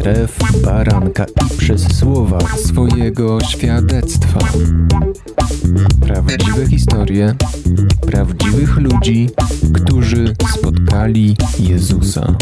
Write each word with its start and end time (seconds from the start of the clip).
krew 0.00 0.38
baranka 0.64 1.24
i 1.24 1.56
przez 1.58 1.96
słowa 1.98 2.38
swojego 2.56 3.40
świadectwa. 3.40 4.38
Prawdziwe 6.00 6.66
historie 6.66 7.34
prawdziwych 8.06 8.76
ludzi, 8.76 9.30
którzy 9.74 10.34
spotkali 10.58 11.36
Jezusa. 11.58 12.36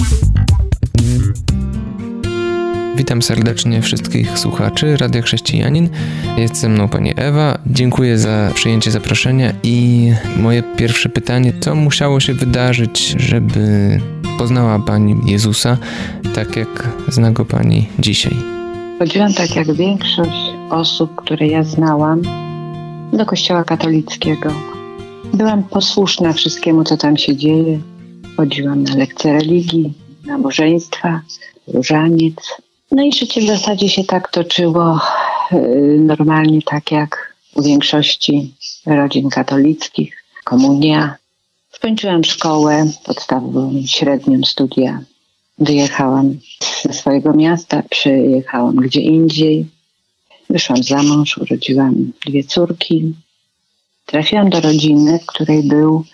Witam 2.98 3.22
serdecznie 3.22 3.82
wszystkich 3.82 4.38
słuchaczy 4.38 4.96
Radia 4.96 5.22
Chrześcijanin. 5.22 5.88
Jest 6.36 6.56
ze 6.56 6.68
mną 6.68 6.88
pani 6.88 7.12
Ewa. 7.16 7.58
Dziękuję 7.66 8.18
za 8.18 8.50
przyjęcie 8.54 8.90
zaproszenia 8.90 9.52
i 9.62 10.08
moje 10.36 10.62
pierwsze 10.62 11.08
pytanie, 11.08 11.52
co 11.60 11.74
musiało 11.74 12.20
się 12.20 12.34
wydarzyć, 12.34 13.14
żeby 13.18 13.98
poznała 14.38 14.78
pani 14.78 15.16
Jezusa 15.26 15.78
tak 16.34 16.56
jak 16.56 16.88
zna 17.08 17.30
go 17.30 17.44
pani 17.44 17.88
dzisiaj? 17.98 18.36
Chodziłam 18.98 19.34
tak 19.34 19.56
jak 19.56 19.72
większość 19.72 20.52
osób, 20.70 21.14
które 21.16 21.46
ja 21.46 21.64
znałam, 21.64 22.22
do 23.12 23.26
kościoła 23.26 23.64
katolickiego. 23.64 24.52
Byłam 25.34 25.62
posłuszna 25.62 26.32
wszystkiemu, 26.32 26.84
co 26.84 26.96
tam 26.96 27.16
się 27.16 27.36
dzieje. 27.36 27.80
Chodziłam 28.36 28.82
na 28.82 28.94
lekcje 28.94 29.32
religii, 29.32 29.92
nabożeństwa, 30.26 31.20
różaniec. 31.74 32.34
No 32.90 33.02
i 33.02 33.12
życie 33.12 33.40
w 33.40 33.46
zasadzie 33.46 33.88
się 33.88 34.04
tak 34.04 34.30
toczyło 34.30 35.00
yy, 35.52 35.98
normalnie, 35.98 36.62
tak 36.62 36.92
jak 36.92 37.34
u 37.54 37.62
większości 37.62 38.54
rodzin 38.86 39.30
katolickich. 39.30 40.24
Komunia. 40.44 41.16
Skończyłam 41.70 42.24
szkołę 42.24 42.86
podstawową, 43.04 43.82
średnią 43.86 44.40
studia. 44.44 45.00
Wyjechałam 45.58 46.38
ze 46.82 46.92
swojego 46.92 47.32
miasta, 47.32 47.82
przyjechałam 47.90 48.76
gdzie 48.76 49.00
indziej. 49.00 49.66
Wyszłam 50.50 50.82
za 50.82 51.02
mąż, 51.02 51.38
urodziłam 51.38 52.12
dwie 52.26 52.44
córki. 52.44 53.14
Trafiłam 54.06 54.50
do 54.50 54.60
rodziny, 54.60 55.18
w 55.18 55.26
której 55.26 55.62
był 55.62 56.04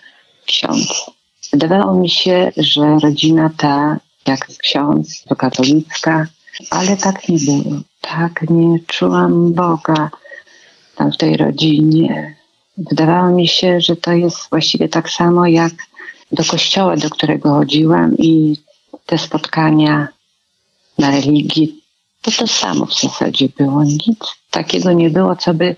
ksiądz. 0.45 1.11
Wydawało 1.51 1.99
mi 1.99 2.09
się, 2.09 2.51
że 2.57 2.99
rodzina 3.03 3.51
ta, 3.57 3.99
jak 4.27 4.47
ksiądz, 4.47 5.23
to 5.23 5.35
katolicka, 5.35 6.27
ale 6.69 6.97
tak 6.97 7.29
nie 7.29 7.37
było. 7.39 7.75
Tak 8.01 8.49
nie 8.49 8.79
czułam 8.87 9.53
Boga 9.53 10.09
tam 10.95 11.11
w 11.11 11.17
tej 11.17 11.37
rodzinie. 11.37 12.35
Wydawało 12.77 13.29
mi 13.29 13.47
się, 13.47 13.81
że 13.81 13.95
to 13.95 14.11
jest 14.11 14.49
właściwie 14.49 14.89
tak 14.89 15.09
samo 15.09 15.47
jak 15.47 15.73
do 16.31 16.43
kościoła, 16.43 16.97
do 16.97 17.09
którego 17.09 17.49
chodziłam 17.49 18.17
i 18.17 18.57
te 19.05 19.17
spotkania 19.17 20.07
na 20.97 21.11
religii. 21.11 21.81
To 22.21 22.31
to 22.31 22.47
samo 22.47 22.85
w 22.85 23.01
zasadzie 23.01 23.49
było. 23.57 23.83
Nic 23.83 24.19
takiego 24.51 24.91
nie 24.91 25.09
było, 25.09 25.35
co 25.35 25.53
by 25.53 25.75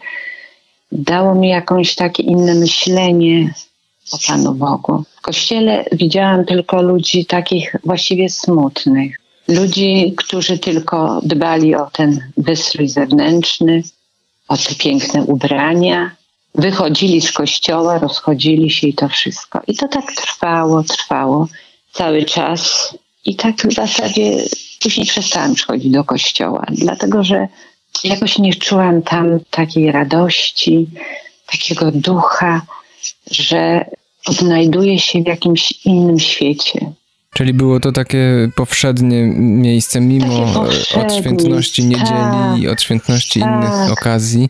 dało 0.91 1.35
mi 1.35 1.49
jakąś 1.49 1.95
takie 1.95 2.23
inne 2.23 2.55
myślenie 2.55 3.53
o 4.11 4.17
Panu 4.27 4.53
Bogu. 4.53 5.03
W 5.17 5.21
kościele 5.21 5.85
widziałam 5.91 6.45
tylko 6.45 6.81
ludzi 6.81 7.25
takich 7.25 7.75
właściwie 7.83 8.29
smutnych. 8.29 9.26
Ludzi, 9.47 10.13
którzy 10.17 10.59
tylko 10.59 11.21
dbali 11.23 11.75
o 11.75 11.89
ten 11.93 12.31
wystrój 12.37 12.89
zewnętrzny, 12.89 13.83
o 14.47 14.57
te 14.57 14.75
piękne 14.75 15.23
ubrania. 15.23 16.11
Wychodzili 16.55 17.21
z 17.21 17.31
kościoła, 17.31 17.99
rozchodzili 17.99 18.69
się 18.69 18.87
i 18.87 18.93
to 18.93 19.09
wszystko. 19.09 19.61
I 19.67 19.75
to 19.75 19.87
tak 19.87 20.13
trwało, 20.13 20.83
trwało 20.83 21.47
cały 21.91 22.25
czas. 22.25 22.93
I 23.25 23.35
tak 23.35 23.55
w 23.55 23.73
zasadzie 23.73 24.43
później 24.81 25.05
przestałam 25.05 25.53
przychodzić 25.55 25.91
do 25.91 26.03
kościoła, 26.03 26.65
dlatego 26.69 27.23
że 27.23 27.47
jakoś 28.03 28.37
nie 28.37 28.53
czułam 28.53 29.01
tam 29.01 29.39
takiej 29.49 29.91
radości, 29.91 30.87
takiego 31.51 31.91
ducha, 31.91 32.61
że 33.31 33.85
odnajduję 34.25 34.99
się 34.99 35.23
w 35.23 35.27
jakimś 35.27 35.71
innym 35.85 36.19
świecie. 36.19 36.91
Czyli 37.37 37.53
było 37.53 37.79
to 37.79 37.91
takie 37.91 38.49
powszednie 38.55 39.27
miejsce, 39.37 40.01
mimo 40.01 40.65
odświętności 40.95 41.85
niedzieli, 41.85 42.63
tak, 42.63 42.71
odświętności 42.71 43.39
tak. 43.39 43.49
innych 43.49 43.91
okazji, 43.91 44.49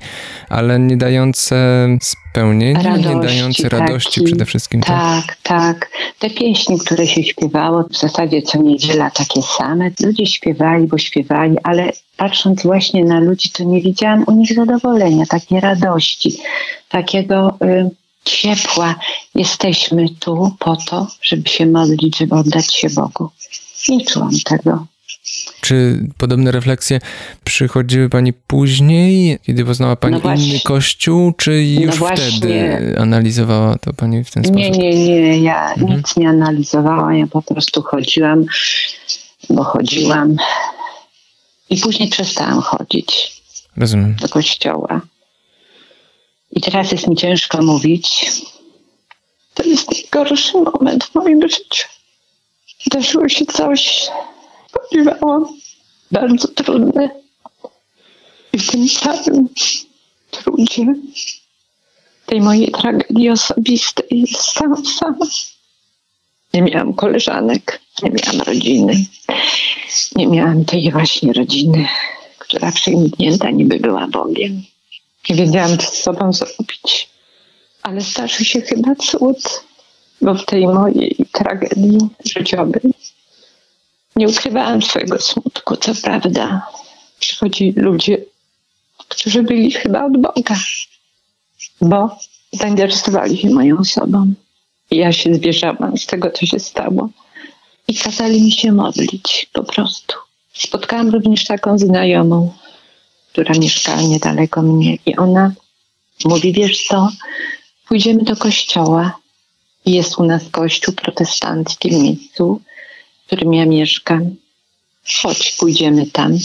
ale 0.50 0.80
nie 0.80 0.97
dające 0.97 1.88
spełnienia, 2.02 2.84
radości, 2.84 3.09
nie 3.09 3.22
dające 3.22 3.70
radości 3.70 4.24
przede 4.24 4.46
wszystkim. 4.46 4.81
Tak? 4.81 5.26
tak, 5.26 5.36
tak. 5.44 5.90
Te 6.20 6.30
pieśni, 6.30 6.80
które 6.80 7.08
się 7.08 7.24
śpiewało, 7.24 7.84
w 7.84 7.97
zasadzie 7.97 8.42
co 8.42 8.62
niedziela 8.62 9.12
takie 9.12 9.42
same. 9.42 9.90
Ludzie 10.03 10.26
śpiewali, 10.26 10.88
bo 10.88 10.97
śpiewali, 10.97 11.56
ale 11.64 11.92
patrząc 12.18 12.64
właśnie 12.64 13.06
na 13.06 13.20
ludzi, 13.20 13.50
to 13.50 13.64
nie 13.64 13.81
widziałam 13.81 14.24
u 14.28 14.31
nich 14.31 14.53
zadowolenia, 14.53 15.26
takiej 15.26 15.59
radości, 15.59 16.38
takiego... 16.90 17.58
Y 17.64 18.06
ciepła. 18.28 18.96
Jesteśmy 19.36 20.10
tu 20.20 20.56
po 20.60 20.76
to, 20.76 21.08
żeby 21.22 21.50
się 21.50 21.66
modlić, 21.66 22.18
żeby 22.18 22.36
oddać 22.36 22.76
się 22.76 22.90
Bogu. 22.90 23.30
Nie 23.90 24.06
czułam 24.06 24.32
tego. 24.46 24.86
Czy 25.62 26.08
podobne 26.18 26.52
refleksje 26.52 27.00
przychodziły 27.44 28.10
Pani 28.10 28.34
później, 28.34 29.40
kiedy 29.44 29.66
poznała 29.66 29.96
Pani 29.96 30.22
no 30.24 30.36
inny 30.36 30.60
kościół, 30.60 31.34
czy 31.34 31.64
już 31.64 32.00
no 32.00 32.08
wtedy 32.08 32.96
analizowała 33.00 33.78
to 33.78 33.94
Pani 33.94 34.24
w 34.24 34.32
ten 34.32 34.44
sposób? 34.44 34.59
Nie, 34.59 34.70
nie, 34.70 34.90
nie. 34.90 35.40
Ja 35.40 35.74
mhm. 35.74 35.98
nic 35.98 36.18
nie 36.18 36.30
analizowałam. 36.30 37.18
Ja 37.18 37.28
po 37.28 37.42
prostu 37.42 37.82
chodziłam, 37.82 38.46
bo 39.50 39.64
chodziłam 39.64 40.36
i 41.70 41.78
później 41.78 42.09
przestałam 42.09 42.62
chodzić 42.62 43.42
Rozumiem. 43.78 44.16
do 44.22 44.30
kościoła. 44.30 45.02
I 46.52 46.62
teraz 46.62 46.91
jest 46.91 47.08
mi 47.08 47.16
ciężko 47.16 47.62
mówić. 47.62 48.31
To 49.53 49.63
jest 49.63 49.91
najgorszy 49.91 50.58
moment 50.58 51.03
w 51.03 51.16
moim 51.16 51.50
życiu. 51.50 51.88
Zdarzyło 52.85 53.30
się 53.30 53.46
coś, 53.46 54.08
spodziewałam, 54.69 55.46
bardzo 56.12 56.47
trudne. 56.47 57.09
I 58.53 58.58
w 58.58 58.72
tym 58.72 58.88
całym 58.88 59.50
trudzie 60.31 60.85
tej 62.25 62.41
mojej 62.41 62.72
tragedii 62.72 63.29
osobistej 63.29 64.25
zostałam 64.31 64.85
sama. 64.85 65.25
Nie 66.53 66.62
miałam 66.62 66.94
koleżanek, 66.94 67.81
nie 68.03 68.12
miałam 68.12 68.41
rodziny, 68.41 69.06
nie 70.16 70.28
miałam 70.28 70.66
tej 70.66 70.91
właśnie 70.91 71.34
rodziny, 71.34 71.88
która 72.40 72.72
przejmnięta 72.72 73.50
niby 73.50 73.79
była 73.79 74.08
Bogiem. 74.08 74.64
Nie 75.30 75.36
wiedziałam, 75.36 75.78
co 75.78 75.92
z 75.92 75.94
sobą 75.94 76.34
zrobić. 76.34 77.10
Ale 77.84 78.02
zdarzył 78.02 78.46
się 78.46 78.62
chyba 78.62 78.96
cud, 78.96 79.64
bo 80.22 80.34
w 80.34 80.46
tej 80.46 80.68
mojej 80.68 81.16
tragedii 81.32 81.98
życiowej 82.26 82.94
nie 84.16 84.28
ukrywałam 84.28 84.82
swojego 84.82 85.20
smutku, 85.20 85.76
co 85.78 85.96
prawda. 85.96 86.68
Przychodzili 87.20 87.74
ludzie, 87.76 88.18
którzy 88.98 89.44
byli 89.44 89.72
chyba 89.72 90.06
od 90.06 90.18
Boga, 90.18 90.56
bo 91.82 92.18
zainteresowali 92.54 93.38
się 93.38 93.50
moją 93.50 93.78
osobą. 93.78 94.34
I 94.92 94.98
ja 94.98 95.14
się 95.14 95.36
zwierzałam 95.36 95.98
z 95.98 96.06
tego, 96.06 96.32
co 96.32 96.46
się 96.46 96.59
stało. 96.59 97.09
I 97.88 97.96
kazali 97.96 98.42
mi 98.42 98.52
się 98.52 98.72
modlić 98.72 99.48
po 99.54 99.64
prostu. 99.64 100.16
Spotkałam 100.54 101.09
również 101.09 101.46
taką 101.46 101.78
znajomą, 101.78 102.54
która 103.38 103.59
mieszkała 103.59 104.02
niedaleko 104.02 104.62
mnie 104.62 104.98
i 105.06 105.16
ona 105.16 105.52
mówi, 106.25 106.53
wiesz 106.53 106.88
co, 106.88 107.09
pójdziemy 107.88 108.24
do 108.24 108.36
kościoła. 108.36 109.18
Jest 109.86 110.20
u 110.20 110.25
nas 110.25 110.44
kościół 110.52 110.94
protestancki 110.94 111.90
w 111.90 111.94
miejscu, 111.94 112.61
w 113.23 113.26
którym 113.26 113.53
ja 113.53 113.66
mieszkam. 113.66 114.35
Chodź, 115.22 115.56
pójdziemy 115.59 116.06
tam. 116.06 116.38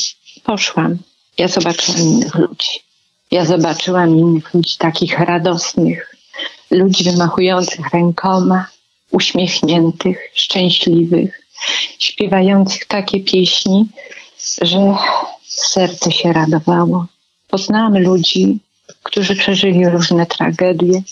Poszłam. 0.45 0.99
Ja 1.39 1.49
zobaczyłam 1.49 2.01
innych 2.01 2.35
ludzi. 2.35 2.71
Ja 3.31 3.45
zobaczyłam 3.45 4.19
innych 4.19 4.55
ludzi 4.55 4.77
takich 4.79 5.19
radosnych, 5.19 6.17
ludzi 6.71 7.05
wymachujących 7.05 7.91
rękoma, 7.93 8.67
uśmiechniętych, 9.11 10.19
szczęśliwych, 10.35 11.41
śpiewających 11.99 12.87
takie 12.87 13.21
pieśni, 13.21 13.87
że 14.63 14.79
serce 15.55 16.13
się 16.13 16.33
radowało. 16.33 17.07
Poznałam 17.49 17.99
ludzi, 17.99 18.59
którzy 19.03 19.37
przeżyli 19.37 19.89
różne 19.89 20.27
tragedie 20.27 21.03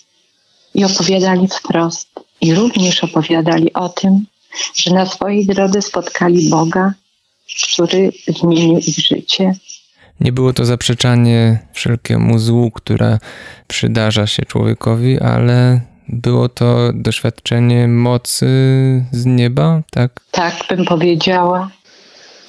i 0.74 0.84
opowiadali 0.84 1.48
wprost. 1.48 2.08
I 2.40 2.54
również 2.54 3.04
opowiadali 3.04 3.72
o 3.72 3.88
tym, 3.88 4.26
że 4.76 4.94
na 4.94 5.06
swojej 5.06 5.46
drodze 5.46 5.82
spotkali 5.82 6.50
Boga, 6.50 6.94
który 7.72 8.12
zmienił 8.28 8.78
ich 8.78 8.98
życie. 8.98 9.52
Nie 10.20 10.32
było 10.32 10.52
to 10.52 10.64
zaprzeczanie 10.64 11.58
wszelkiemu 11.72 12.38
złu, 12.38 12.70
które 12.70 13.18
przydarza 13.68 14.26
się 14.26 14.44
człowiekowi, 14.44 15.20
ale 15.20 15.80
było 16.08 16.48
to 16.48 16.92
doświadczenie 16.94 17.88
mocy 17.88 18.46
z 19.12 19.26
nieba, 19.26 19.82
tak? 19.90 20.20
Tak 20.30 20.54
bym 20.68 20.84
powiedziała 20.84 21.70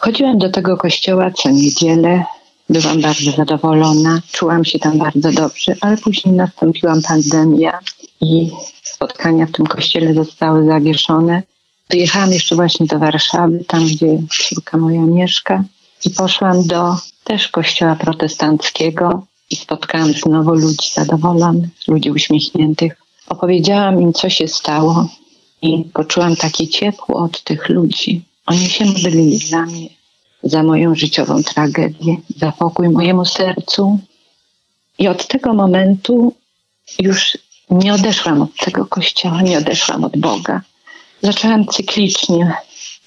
Chodziłam 0.02 0.38
do 0.38 0.50
tego 0.50 0.78
kościoła 0.78 1.32
co 1.32 1.50
niedzielę. 1.50 2.24
Byłam 2.70 3.02
bardzo 3.02 3.32
zadowolona, 3.32 4.22
czułam 4.32 4.66
się 4.66 4.80
tam 4.80 4.98
bardzo 4.98 5.32
dobrze, 5.32 5.76
ale 5.82 5.98
później 5.98 6.36
nastąpiła 6.36 6.96
pandemia 7.08 7.80
i 8.22 8.52
spotkania 8.84 9.46
w 9.46 9.52
tym 9.52 9.66
kościele 9.66 10.14
zostały 10.14 10.66
zawieszone. 10.66 11.44
Dojechałam 11.90 12.32
jeszcze 12.32 12.56
właśnie 12.56 12.86
do 12.86 13.00
Warszawy, 13.00 13.64
tam 13.68 13.86
gdzie 13.86 14.22
córka 14.30 14.78
moja 14.78 15.02
mieszka 15.02 15.64
i 16.06 16.10
poszłam 16.10 16.68
do 16.68 16.96
też 17.24 17.48
kościoła 17.48 17.96
protestanckiego 17.96 19.26
i 19.50 19.56
spotkałam 19.56 20.14
znowu 20.14 20.54
ludzi 20.54 20.92
zadowolonych, 20.94 21.70
ludzi 21.88 22.12
uśmiechniętych. 22.12 22.94
Opowiedziałam 23.30 24.02
im, 24.02 24.14
co 24.14 24.30
się 24.30 24.48
stało 24.48 25.08
i 25.62 25.84
poczułam 25.94 26.36
takie 26.36 26.68
ciepło 26.68 27.16
od 27.16 27.44
tych 27.44 27.70
ludzi. 27.70 28.31
Oni 28.46 28.70
się 28.70 28.86
modlili 28.86 29.40
dla 29.40 29.66
mnie, 29.66 29.90
za 30.44 30.64
moją 30.64 30.96
życiową 30.96 31.44
tragedię, 31.44 32.18
za 32.38 32.52
pokój 32.52 32.90
mojemu 32.90 33.26
sercu. 33.26 34.00
I 35.00 35.08
od 35.08 35.28
tego 35.28 35.54
momentu 35.54 36.34
już 37.00 37.38
nie 37.70 37.94
odeszłam 37.94 38.42
od 38.42 38.56
tego 38.56 38.86
kościoła, 38.86 39.42
nie 39.42 39.58
odeszłam 39.58 40.04
od 40.04 40.18
Boga. 40.18 40.62
Zaczęłam 41.22 41.68
cyklicznie 41.68 42.54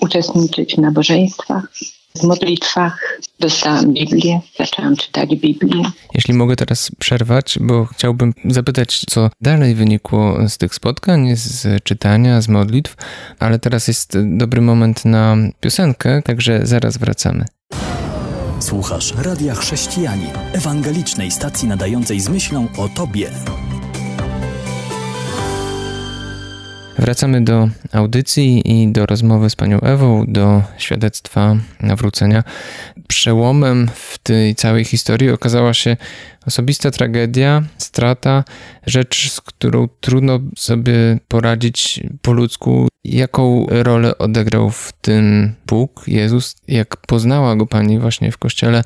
uczestniczyć 0.00 0.74
w 0.74 0.78
nabożeństwach, 0.78 1.72
w 2.14 2.22
modlitwach. 2.22 3.20
Dostałam 3.44 3.92
Biblię, 3.92 4.40
zaczęłam 4.58 4.96
czytać 4.96 5.30
Biblię. 5.36 5.84
Jeśli 6.14 6.34
mogę 6.34 6.56
teraz 6.56 6.90
przerwać, 6.98 7.58
bo 7.60 7.84
chciałbym 7.84 8.34
zapytać, 8.44 9.04
co 9.08 9.30
dalej 9.40 9.74
wynikło 9.74 10.48
z 10.48 10.58
tych 10.58 10.74
spotkań, 10.74 11.36
z 11.36 11.84
czytania, 11.84 12.40
z 12.40 12.48
modlitw, 12.48 12.96
ale 13.38 13.58
teraz 13.58 13.88
jest 13.88 14.18
dobry 14.36 14.60
moment 14.60 15.04
na 15.04 15.36
piosenkę, 15.60 16.22
także 16.22 16.60
zaraz 16.66 16.96
wracamy. 16.96 17.44
Słuchasz 18.60 19.14
Radia 19.16 19.54
Chrześcijani, 19.54 20.26
ewangelicznej 20.52 21.30
stacji 21.30 21.68
nadającej 21.68 22.20
z 22.20 22.28
myślą 22.28 22.68
o 22.78 22.88
Tobie. 22.88 23.30
Wracamy 26.98 27.44
do 27.44 27.68
audycji 27.92 28.62
i 28.72 28.92
do 28.92 29.06
rozmowy 29.06 29.50
z 29.50 29.56
panią 29.56 29.80
Ewą, 29.80 30.24
do 30.28 30.62
świadectwa 30.78 31.56
nawrócenia. 31.80 32.44
Przełomem 33.08 33.90
w 33.94 34.18
tej 34.18 34.54
całej 34.54 34.84
historii 34.84 35.30
okazała 35.30 35.74
się 35.74 35.96
osobista 36.46 36.90
tragedia, 36.90 37.62
strata, 37.78 38.44
rzecz, 38.86 39.30
z 39.30 39.40
którą 39.40 39.88
trudno 40.00 40.40
sobie 40.56 41.18
poradzić 41.28 42.00
po 42.22 42.32
ludzku. 42.32 42.88
Jaką 43.04 43.66
rolę 43.68 44.18
odegrał 44.18 44.70
w 44.70 44.92
tym 45.00 45.54
Bóg, 45.66 46.04
Jezus? 46.06 46.56
Jak 46.68 46.96
poznała 46.96 47.56
go 47.56 47.66
pani 47.66 47.98
właśnie 47.98 48.32
w 48.32 48.38
kościele? 48.38 48.84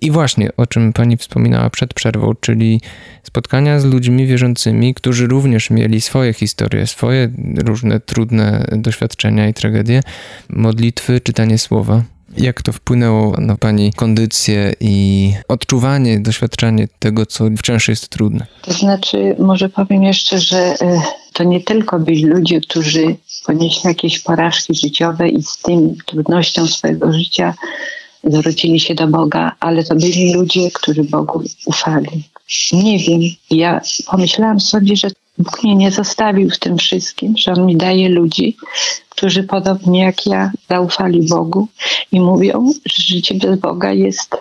I 0.00 0.10
właśnie 0.10 0.56
o 0.56 0.66
czym 0.66 0.92
pani 0.92 1.16
wspominała 1.16 1.70
przed 1.70 1.94
przerwą, 1.94 2.34
czyli 2.40 2.80
spotkania 3.22 3.80
z 3.80 3.84
ludźmi 3.84 4.26
wierzącymi, 4.26 4.94
którzy 4.94 5.26
również 5.26 5.70
mieli 5.70 6.00
swoje 6.00 6.32
historie, 6.32 6.86
swoje 6.86 7.32
różne 7.56 8.00
trudne 8.00 8.66
doświadczenia 8.72 9.48
i 9.48 9.54
tragedie, 9.54 10.00
modlitwy, 10.48 11.20
czytanie 11.20 11.58
słowa. 11.58 12.02
Jak 12.38 12.62
to 12.62 12.72
wpłynęło 12.72 13.34
na 13.38 13.56
Pani 13.56 13.92
kondycję 13.92 14.72
i 14.80 15.32
odczuwanie, 15.48 16.20
doświadczanie 16.20 16.88
tego, 16.98 17.26
co 17.26 17.44
wciąż 17.58 17.88
jest 17.88 18.08
trudne? 18.08 18.46
To 18.62 18.72
znaczy, 18.72 19.36
może 19.38 19.68
powiem 19.68 20.02
jeszcze, 20.02 20.38
że 20.38 20.74
y, 20.74 20.76
to 21.32 21.44
nie 21.44 21.60
tylko 21.60 21.98
byli 21.98 22.24
ludzie, 22.24 22.60
którzy 22.60 23.16
ponieśli 23.46 23.88
jakieś 23.88 24.18
porażki 24.20 24.74
życiowe 24.74 25.28
i 25.28 25.42
z 25.42 25.58
tym 25.58 25.94
trudnością 26.06 26.66
swojego 26.66 27.12
życia 27.12 27.54
zwrócili 28.24 28.80
się 28.80 28.94
do 28.94 29.06
Boga, 29.06 29.52
ale 29.60 29.84
to 29.84 29.94
byli 29.94 30.34
ludzie, 30.34 30.70
którzy 30.70 31.04
Bogu 31.04 31.42
ufali. 31.66 32.24
Nie 32.72 32.98
wiem, 32.98 33.20
ja 33.50 33.80
pomyślałam 34.06 34.60
sobie, 34.60 34.96
że 34.96 35.08
Bóg 35.38 35.62
mnie 35.62 35.76
nie 35.76 35.90
zostawił 35.90 36.50
w 36.50 36.58
tym 36.58 36.78
wszystkim, 36.78 37.34
że 37.36 37.52
On 37.52 37.66
mi 37.66 37.76
daje 37.76 38.08
ludzi, 38.08 38.56
którzy 39.08 39.42
podobnie 39.42 40.00
jak 40.02 40.26
ja 40.26 40.52
zaufali 40.70 41.28
Bogu 41.28 41.68
i 42.12 42.20
mówią, 42.20 42.72
że 42.86 43.02
życie 43.02 43.34
bez 43.34 43.60
Boga 43.60 43.92
jest 43.92 44.36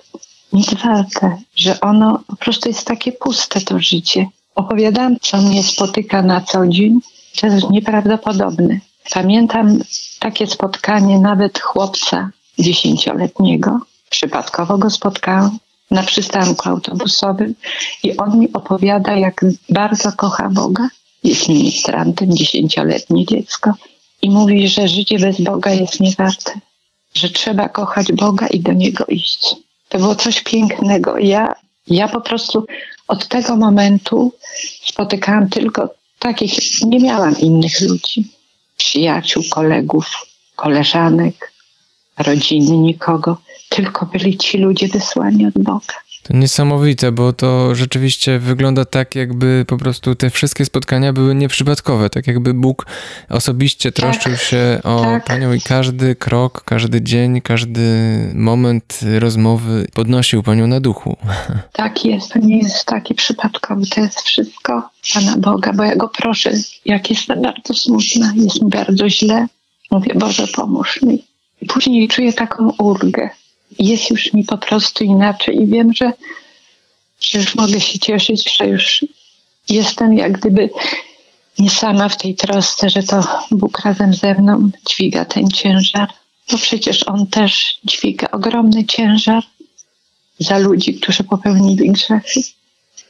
nic 0.54 0.74
warte, 0.74 1.38
że 1.56 1.80
ono 1.80 2.20
po 2.28 2.36
prostu 2.36 2.70
jest 2.70 2.88
takie 2.88 3.12
puste 3.12 3.62
to 3.62 3.80
życie. 3.80 4.26
Opowiadam, 4.56 5.20
co 5.22 5.38
mnie 5.38 5.64
spotyka 5.64 6.22
na 6.22 6.42
co 6.42 6.68
dzień, 6.68 7.00
to 7.42 7.48
jest 7.48 7.70
nieprawdopodobne. 7.70 8.80
Pamiętam 9.14 9.80
takie 10.20 10.48
spotkanie 10.48 11.20
nawet 11.20 11.60
chłopca 11.60 12.30
dziesięcioletniego. 12.60 13.80
Przypadkowo 14.10 14.78
go 14.78 14.90
spotkałam 14.90 15.58
na 15.92 16.04
przystanku 16.04 16.70
autobusowym 16.70 17.56
i 18.04 18.18
on 18.18 18.40
mi 18.40 18.54
opowiada, 18.54 19.16
jak 19.16 19.46
bardzo 19.70 20.12
kocha 20.12 20.50
Boga. 20.50 20.88
Jest 21.24 21.50
ministrantem, 21.50 22.36
dziesięcioletnie 22.36 23.26
dziecko 23.26 23.74
i 24.22 24.30
mówi, 24.30 24.68
że 24.68 24.88
życie 24.88 25.20
bez 25.20 25.42
Boga 25.42 25.72
jest 25.72 26.00
niewarte, 26.00 26.52
że 27.14 27.30
trzeba 27.30 27.70
kochać 27.70 28.12
Boga 28.12 28.48
i 28.48 28.60
do 28.60 28.74
Niego 28.74 29.06
iść. 29.06 29.56
To 29.90 29.98
było 29.98 30.16
coś 30.16 30.42
pięknego. 30.42 31.18
Ja, 31.18 31.56
ja 31.88 32.08
po 32.08 32.22
prostu 32.22 32.66
od 33.08 33.28
tego 33.28 33.56
momentu 33.56 34.34
spotykałam 34.86 35.50
tylko 35.50 35.90
takich, 36.20 36.54
nie 36.82 37.00
miałam 37.00 37.40
innych 37.40 37.82
ludzi, 37.82 38.32
przyjaciół, 38.78 39.44
kolegów, 39.50 40.06
koleżanek, 40.56 41.52
rodziny, 42.18 42.78
nikogo, 42.78 43.38
tylko 43.70 44.06
byli 44.06 44.38
ci 44.38 44.58
ludzie 44.58 44.88
wysłani 44.88 45.46
od 45.46 45.54
Boga. 45.64 45.94
To 46.28 46.38
niesamowite, 46.38 47.12
bo 47.12 47.34
to 47.34 47.76
rzeczywiście 47.76 48.40
wygląda 48.40 48.86
tak, 48.86 49.16
jakby 49.16 49.66
po 49.68 49.78
prostu 49.78 50.16
te 50.16 50.30
wszystkie 50.30 50.66
spotkania 50.66 51.14
były 51.14 51.36
nieprzypadkowe, 51.36 52.10
tak 52.10 52.28
jakby 52.28 52.54
Bóg 52.54 52.86
osobiście 53.30 53.92
tak, 53.92 53.96
troszczył 53.96 54.32
tak, 54.32 54.42
się 54.42 54.80
o 54.84 55.02
tak. 55.02 55.26
panią 55.26 55.54
i 55.54 55.62
każdy 55.62 56.16
krok, 56.16 56.64
każdy 56.64 57.02
dzień, 57.02 57.42
każdy 57.42 57.82
moment 58.34 59.00
rozmowy 59.20 59.88
podnosił 59.94 60.44
panią 60.44 60.68
na 60.68 60.80
duchu. 60.80 61.18
Tak 61.74 62.06
jest, 62.06 62.34
to 62.34 62.40
nie 62.40 62.58
jest 62.58 62.86
taki 62.86 63.16
przypadkowy, 63.16 63.86
to 63.88 64.02
jest 64.02 64.22
wszystko 64.22 64.90
Pana 65.14 65.38
Boga, 65.38 65.74
bo 65.74 65.84
ja 65.84 65.96
go 65.96 66.10
proszę, 66.18 66.52
jak 66.86 67.10
jestem 67.10 67.42
bardzo 67.42 67.74
smutna, 67.74 68.34
jest 68.36 68.62
mi 68.62 68.70
bardzo 68.70 69.10
źle, 69.10 69.48
mówię, 69.92 70.14
Boże, 70.16 70.48
pomóż 70.48 71.02
mi. 71.02 71.27
Później 71.68 72.08
czuję 72.08 72.34
taką 72.34 72.72
ulgę, 72.80 73.30
jest 73.80 74.10
już 74.10 74.34
mi 74.34 74.44
po 74.44 74.58
prostu 74.58 75.04
inaczej 75.04 75.62
i 75.62 75.68
wiem, 75.68 75.94
że, 75.94 76.14
że 77.22 77.40
już 77.40 77.56
mogę 77.56 77.82
się 77.82 78.00
cieszyć, 78.00 78.58
że 78.58 78.68
już 78.68 79.06
jestem 79.70 80.14
jak 80.14 80.32
gdyby 80.40 80.70
nie 81.60 81.70
sama 81.70 82.10
w 82.10 82.18
tej 82.18 82.36
trosce, 82.36 82.90
że 82.90 83.04
to 83.04 83.24
Bóg 83.52 83.80
razem 83.80 84.14
ze 84.14 84.34
mną 84.34 84.70
dźwiga 84.90 85.26
ten 85.26 85.48
ciężar, 85.48 86.10
bo 86.52 86.58
przecież 86.58 87.08
On 87.08 87.28
też 87.28 87.80
dźwiga 87.84 88.28
ogromny 88.32 88.86
ciężar 88.86 89.44
za 90.40 90.58
ludzi, 90.58 90.94
którzy 90.94 91.24
popełnili 91.24 91.92
grzechy. 91.92 92.42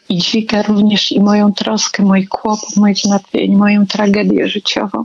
I 0.09 0.17
dźwiga 0.17 0.61
również 0.61 1.11
i 1.11 1.19
moją 1.19 1.53
troskę, 1.53 2.03
mój 2.03 2.27
kłopot, 2.27 2.75
moje 2.75 2.95
zmartwienie, 2.95 3.57
moją 3.57 3.87
tragedię 3.87 4.47
życiową. 4.47 5.03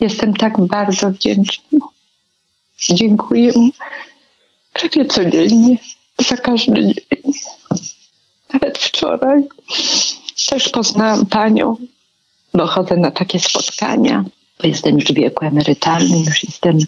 Jestem 0.00 0.34
tak 0.34 0.60
bardzo 0.60 1.10
wdzięczna. 1.10 1.78
Dziękuję 2.90 3.52
mu 3.56 3.70
prawie 4.72 5.06
codziennie, 5.06 5.76
za 6.28 6.36
każdy 6.36 6.82
dzień. 6.82 7.32
Nawet 8.52 8.78
wczoraj 8.78 9.42
też 10.50 10.68
poznałam 10.68 11.26
panią, 11.26 11.76
bo 12.54 12.66
chodzę 12.66 12.96
na 12.96 13.10
takie 13.10 13.40
spotkania, 13.40 14.24
bo 14.60 14.68
jestem 14.68 14.94
już 14.94 15.04
w 15.04 15.14
wieku 15.14 15.44
emerytalnym, 15.44 16.24
już 16.24 16.44
jestem, 16.44 16.78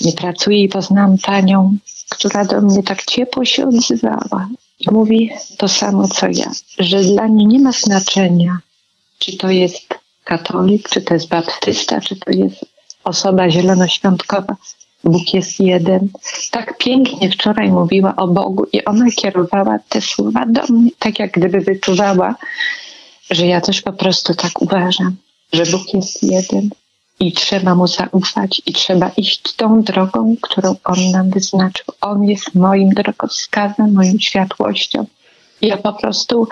nie 0.00 0.12
pracuję 0.12 0.62
i 0.62 0.68
poznałam 0.68 1.18
panią, 1.18 1.76
która 2.08 2.44
do 2.44 2.60
mnie 2.60 2.82
tak 2.82 3.04
ciepło 3.04 3.44
się 3.44 3.68
odzywała. 3.68 4.48
I 4.80 4.90
mówi 4.90 5.30
to 5.58 5.68
samo 5.68 6.08
co 6.08 6.26
ja, 6.26 6.50
że 6.78 7.02
dla 7.02 7.26
niej 7.26 7.46
nie 7.46 7.58
ma 7.58 7.72
znaczenia, 7.72 8.58
czy 9.18 9.36
to 9.36 9.50
jest 9.50 9.94
katolik, 10.24 10.88
czy 10.88 11.02
to 11.02 11.14
jest 11.14 11.28
baptysta, 11.28 12.00
czy 12.00 12.16
to 12.16 12.30
jest 12.30 12.64
osoba 13.04 13.50
zielonoświątkowa. 13.50 14.56
Bóg 15.08 15.34
jest 15.34 15.60
jeden. 15.60 16.08
Tak 16.50 16.78
pięknie 16.78 17.30
wczoraj 17.30 17.70
mówiła 17.70 18.16
o 18.16 18.28
Bogu 18.28 18.66
i 18.72 18.84
ona 18.84 19.06
kierowała 19.16 19.78
te 19.88 20.00
słowa 20.00 20.46
do 20.46 20.62
mnie, 20.68 20.90
tak 20.98 21.18
jak 21.18 21.30
gdyby 21.30 21.60
wyczuwała, 21.60 22.34
że 23.30 23.46
ja 23.46 23.60
też 23.60 23.82
po 23.82 23.92
prostu 23.92 24.34
tak 24.34 24.62
uważam, 24.62 25.16
że 25.52 25.66
Bóg 25.66 25.94
jest 25.94 26.22
jeden 26.22 26.70
i 27.20 27.32
trzeba 27.32 27.74
mu 27.74 27.86
zaufać 27.86 28.62
i 28.66 28.72
trzeba 28.72 29.10
iść 29.16 29.52
tą 29.56 29.82
drogą, 29.82 30.36
którą 30.40 30.76
on 30.84 31.10
nam 31.10 31.30
wyznaczył. 31.30 31.84
On 32.00 32.24
jest 32.24 32.54
moim 32.54 32.90
drogowskazem, 32.90 33.92
moją 33.92 34.12
światłością. 34.20 35.06
Ja 35.62 35.76
po 35.76 35.92
prostu 35.92 36.48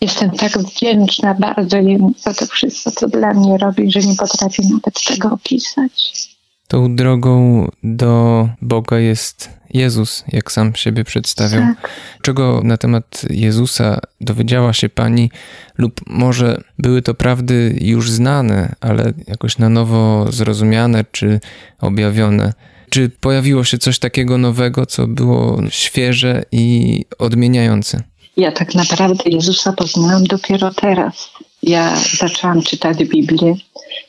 jestem 0.00 0.30
tak 0.30 0.58
wdzięczna 0.58 1.34
bardzo 1.34 1.76
jemu 1.76 2.12
za 2.18 2.34
to 2.34 2.46
wszystko, 2.46 2.90
co 2.90 3.08
dla 3.08 3.34
mnie 3.34 3.58
robi, 3.58 3.92
że 3.92 4.00
nie 4.00 4.14
potrafię 4.14 4.62
nawet 4.62 5.04
tego 5.04 5.32
opisać. 5.32 6.28
Tą 6.68 6.96
drogą 6.96 7.66
do 7.82 8.48
Boga 8.62 8.98
jest 8.98 9.50
Jezus, 9.70 10.24
jak 10.28 10.52
sam 10.52 10.74
siebie 10.74 11.04
przedstawiał. 11.04 11.62
Tak. 11.62 11.90
Czego 12.22 12.60
na 12.64 12.76
temat 12.76 13.22
Jezusa 13.30 13.98
dowiedziała 14.20 14.72
się 14.72 14.88
pani, 14.88 15.30
lub 15.78 16.00
może 16.06 16.60
były 16.78 17.02
to 17.02 17.14
prawdy 17.14 17.78
już 17.80 18.10
znane, 18.10 18.74
ale 18.80 19.12
jakoś 19.26 19.58
na 19.58 19.68
nowo 19.68 20.26
zrozumiane 20.32 21.04
czy 21.12 21.40
objawione? 21.80 22.52
Czy 22.90 23.10
pojawiło 23.20 23.64
się 23.64 23.78
coś 23.78 23.98
takiego 23.98 24.38
nowego, 24.38 24.86
co 24.86 25.06
było 25.06 25.62
świeże 25.70 26.42
i 26.52 27.04
odmieniające? 27.18 28.02
Ja 28.36 28.52
tak 28.52 28.74
naprawdę 28.74 29.30
Jezusa 29.30 29.72
poznałam 29.72 30.24
dopiero 30.24 30.74
teraz. 30.74 31.30
Ja 31.62 31.96
zaczęłam 32.18 32.62
czytać 32.62 32.98
Biblię. 32.98 33.54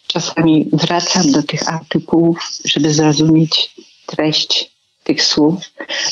Czasami 0.07 0.69
wracam 0.73 1.31
do 1.31 1.43
tych 1.43 1.69
artykułów, 1.69 2.51
żeby 2.65 2.93
zrozumieć 2.93 3.75
treść 4.05 4.71
tych 5.03 5.23
słów, 5.23 5.55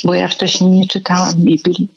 bo 0.03 0.13
ja 0.13 0.27
wcześniej 0.27 0.69
nie 0.69 0.87
czytałam 0.87 1.33
Biblii. 1.35 1.87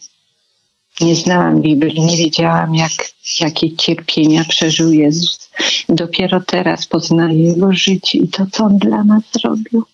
Nie 1.00 1.16
znałam 1.16 1.62
Biblii, 1.62 2.00
nie 2.00 2.16
wiedziałam, 2.16 2.75
jak, 2.75 2.92
jakie 3.40 3.76
cierpienia 3.76 4.44
przeżył 4.44 4.92
Jezus. 4.92 5.50
Dopiero 5.88 6.40
teraz 6.40 6.87
poznaję 6.87 7.42
Jego 7.42 7.72
życie 7.72 8.18
i 8.18 8.28
to, 8.28 8.46
co 8.52 8.64
On 8.64 8.78
dla 8.78 9.04
nas 9.04 9.22
zrobił. 9.32 9.84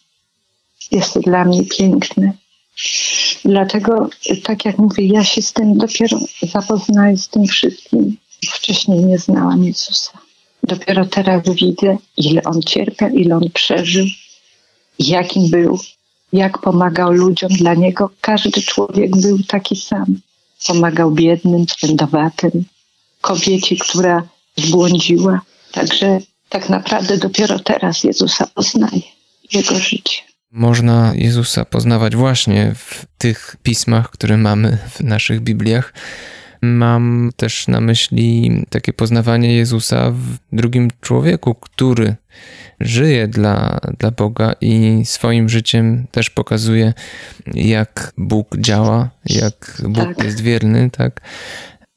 Jest 0.90 1.14
to 1.14 1.20
dla 1.20 1.44
mnie 1.44 1.64
piękne. 1.64 2.32
Dlatego, 3.44 4.08
tak 4.42 4.64
jak 4.64 4.78
mówię, 4.78 5.06
ja 5.06 5.24
się 5.24 5.42
z 5.42 5.52
tym 5.52 5.78
dopiero 5.78 6.18
zapoznaję 6.42 7.16
z 7.16 7.28
tym 7.28 7.46
wszystkim. 7.46 8.16
Wcześniej 8.50 9.04
nie 9.04 9.18
znałam 9.18 9.64
Jezusa. 9.64 10.25
Dopiero 10.66 11.04
teraz 11.04 11.42
widzę, 11.44 11.96
ile 12.16 12.42
On 12.42 12.62
cierpiał, 12.62 13.08
ile 13.08 13.37
On 13.37 13.50
przeżył, 13.54 14.06
jakim 14.99 15.50
był, 15.50 15.78
jak 16.32 16.58
pomagał 16.58 17.12
ludziom. 17.12 17.50
Dla 17.52 17.75
Niego 17.75 18.11
każdy 18.20 18.62
człowiek 18.62 19.16
był 19.16 19.38
taki 19.42 19.76
sam. 19.76 20.06
Pomagał 20.66 21.11
biednym, 21.11 21.66
swędowatym, 21.68 22.64
kobiecie, 23.20 23.76
która 23.76 24.23
zbłądziła. 24.56 25.40
Także 25.73 26.18
tak 26.49 26.68
naprawdę 26.68 27.18
dopiero 27.18 27.58
teraz 27.58 28.04
Jezusa 28.04 28.46
poznaję, 28.54 29.02
Jego 29.52 29.75
życie. 29.75 30.23
Można 30.50 31.12
Jezusa 31.14 31.64
poznawać 31.64 32.16
właśnie 32.16 32.75
w 32.75 33.06
tych 33.18 33.56
pismach, 33.62 34.11
które 34.11 34.37
mamy 34.37 34.78
w 34.90 35.00
naszych 35.00 35.40
Bibliach. 35.40 35.92
Mam 36.62 37.30
też 37.36 37.68
na 37.68 37.80
myśli 37.80 38.50
takie 38.70 38.92
poznawanie 38.92 39.56
Jezusa 39.56 40.10
w 40.10 40.56
drugim 40.56 40.90
człowieku, 41.00 41.54
który 41.54 42.16
żyje 42.80 43.28
dla, 43.28 43.80
dla 43.98 44.10
Boga 44.10 44.52
i 44.60 45.02
swoim 45.04 45.48
życiem 45.48 46.06
też 46.10 46.30
pokazuje, 46.30 46.92
jak 47.54 48.12
Bóg 48.18 48.56
działa, 48.58 49.10
jak 49.26 49.82
Bóg 49.88 50.16
Tak. 50.16 50.25
jest 50.25 50.40
wierny, 50.40 50.90
tak? 50.90 51.20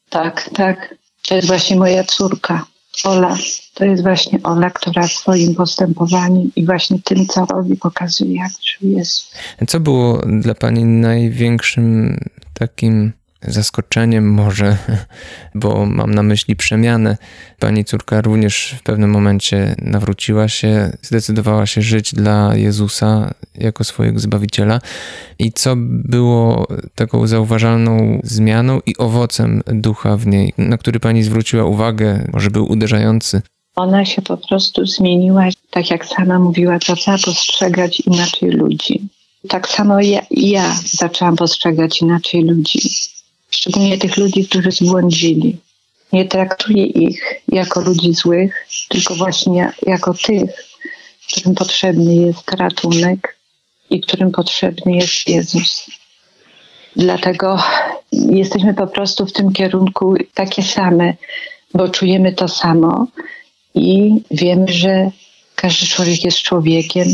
Tak, 0.10 0.50
tak. 0.54 0.96
To 1.28 1.36
jest 1.36 1.48
właśnie 1.48 1.75
moja 1.75 2.04
córka, 2.04 2.66
Ola. 3.04 3.38
To 3.74 3.86
jest 3.86 4.04
właśnie 4.04 4.39
Ola, 4.44 4.70
która 4.70 5.08
swoim 5.08 5.56
postępowaniem 5.56 6.51
i 6.56 6.66
właśnie 6.66 6.98
tym, 7.04 7.28
co 7.28 7.46
robi, 7.46 7.75
pokazuje, 7.75 8.36
jak 8.36 8.51
żył 8.51 8.89
Jezus. 8.89 9.32
Co 9.68 9.80
było 9.80 10.22
dla 10.42 10.56
Pani 10.56 10.86
największym 10.86 12.18
takim 12.54 13.12
zaskoczeniem 13.41 14.34
może, 14.34 14.77
bo 15.55 15.86
mam 15.86 16.13
na 16.13 16.24
myśli 16.24 16.55
przemianę. 16.55 17.17
Pani 17.60 17.86
córka 17.86 18.22
również 18.22 18.75
w 18.79 18.84
pewnym 18.84 19.10
momencie 19.10 19.75
nawróciła 19.81 20.48
się, 20.48 20.98
zdecydowała 21.01 21.65
się 21.65 21.81
żyć 21.81 22.13
dla 22.13 22.55
Jezusa 22.55 23.34
jako 23.55 23.84
swojego 23.84 24.19
Zbawiciela. 24.19 24.81
I 25.39 25.51
co 25.51 25.74
było 25.77 26.67
taką 26.96 27.27
zauważalną 27.27 28.19
zmianą 28.24 28.79
i 28.86 28.98
owocem 28.98 29.62
ducha 29.65 30.17
w 30.17 30.27
niej, 30.27 30.53
na 30.58 30.77
który 30.77 31.00
Pani 31.00 31.24
zwróciła 31.24 31.65
uwagę, 31.65 32.27
może 32.34 32.51
był 32.51 32.72
uderzający? 32.72 33.41
Ona 33.75 34.05
się 34.05 34.22
po 34.22 34.38
prostu 34.38 34.86
zmieniła, 34.86 35.43
tak 35.69 35.91
jak 35.91 36.05
sama 36.05 36.39
mówiła, 36.39 36.77
zaczęła 36.88 37.17
postrzegać 37.25 38.00
inaczej 38.00 38.51
ludzi. 38.51 39.10
Tak 39.48 39.69
samo 39.69 40.00
ja, 40.00 40.22
ja 40.31 40.75
zaczęłam 40.86 41.36
postrzegać 41.36 42.01
inaczej 42.01 42.43
ludzi. 42.43 42.79
Szczególnie 43.50 43.98
tych 43.98 44.18
ludzi, 44.18 44.48
którzy 44.48 44.72
zbłądzili. 44.72 45.58
Nie 46.13 46.25
traktuję 46.25 46.86
ich 46.86 47.41
jako 47.48 47.82
ludzi 47.82 48.13
złych, 48.13 48.68
tylko 48.89 49.15
właśnie 49.15 49.72
jako 49.88 50.13
tych, 50.13 50.51
którym 51.32 51.56
potrzebny 51.56 52.15
jest 52.15 52.51
ratunek 52.51 53.38
i 53.89 54.01
którym 54.01 54.32
potrzebny 54.32 54.96
jest 54.96 55.27
Jezus. 55.27 55.86
Dlatego 56.96 57.63
jesteśmy 58.12 58.74
po 58.74 58.88
prostu 58.88 59.25
w 59.25 59.34
tym 59.34 59.53
kierunku 59.53 60.15
takie 60.34 60.63
same, 60.63 61.13
bo 61.74 61.89
czujemy 61.89 62.34
to 62.34 62.48
samo 62.48 63.08
i 63.75 64.22
wiemy, 64.32 64.68
że 64.68 65.12
każdy 65.56 65.88
człowiek 65.88 66.24
jest 66.24 66.38
człowiekiem 66.38 67.08